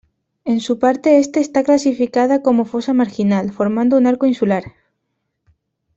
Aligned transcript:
En 0.45 0.61
su 0.61 0.79
parte 0.79 1.19
este 1.19 1.41
está 1.41 1.63
clasificada 1.63 2.41
como 2.41 2.65
"fosa 2.65 2.91
marginal", 2.91 3.51
formando 3.51 3.97
un 3.97 4.07
arco 4.07 4.25
insular. 4.25 4.63